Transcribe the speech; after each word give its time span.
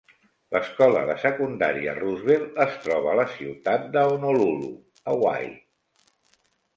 L'escola 0.55 1.01
de 1.09 1.15
secundària 1.23 1.91
Roosevelt 1.99 2.57
es 2.65 2.79
troba 2.85 3.11
a 3.11 3.13
la 3.19 3.25
ciutat 3.33 3.85
de 3.97 4.07
Honolulu, 4.15 4.71
Hawaii. 5.13 5.53